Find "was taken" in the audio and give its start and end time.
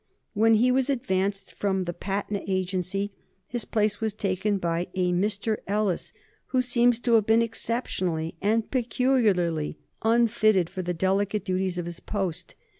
4.01-4.57